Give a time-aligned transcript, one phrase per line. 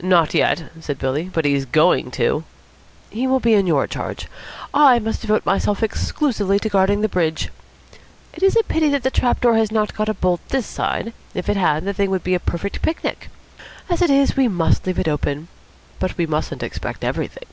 [0.00, 1.24] "Not yet," said Billy.
[1.28, 2.44] "But he's going to."
[3.10, 4.28] "He will be in your charge.
[4.72, 7.48] I must devote myself exclusively to guarding the bridge.
[8.32, 11.12] It is a pity that the trap has not got a bolt this side.
[11.34, 13.28] If it had, the thing would be a perfect picnic.
[13.90, 15.48] As it is, we must leave it open.
[15.98, 17.48] But we mustn't expect everything."